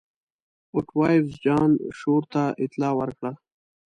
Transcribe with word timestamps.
اوټوایفز 0.75 1.31
جان 1.43 1.71
شور 1.99 2.23
ته 2.33 2.43
اطلاع 2.65 2.93
ورکړه. 2.99 3.31